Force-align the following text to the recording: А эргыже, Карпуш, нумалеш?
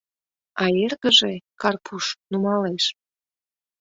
А 0.63 0.65
эргыже, 0.83 1.33
Карпуш, 1.61 2.05
нумалеш? 2.31 2.85